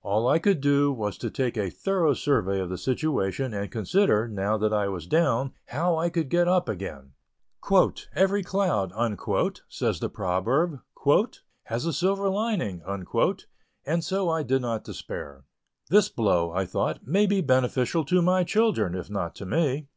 [0.00, 4.26] All I could do was to take a thorough survey of the situation, and consider,
[4.26, 7.12] now that I was down, how I could get up again.
[8.14, 8.92] "Every cloud,"
[9.68, 10.80] says the proverb,
[11.64, 12.80] "has a silver lining,"
[13.84, 15.44] and so I did not despair.
[15.90, 19.88] "This blow," I thought "may be beneficial to my children, if not to me."